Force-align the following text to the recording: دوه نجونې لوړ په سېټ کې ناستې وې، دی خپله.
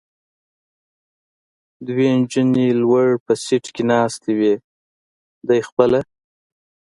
دوه 1.85 2.07
نجونې 2.19 2.67
لوړ 2.81 3.07
په 3.25 3.33
سېټ 3.43 3.65
کې 3.75 3.83
ناستې 3.91 4.31
وې، 4.39 4.53
دی 5.47 5.59
خپله. 5.67 5.99